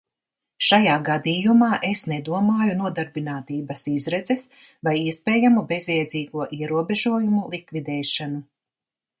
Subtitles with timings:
[0.67, 4.47] Šajā gadījumā es nedomāju nodarbinātības izredzes
[4.89, 8.43] vai iespējamu bezjēdzīgo ierobežojumu likvidēšanu.